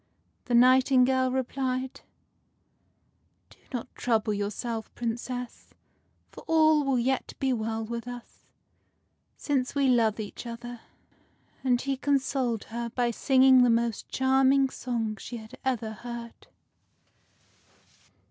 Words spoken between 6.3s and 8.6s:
for all will yet be well with us,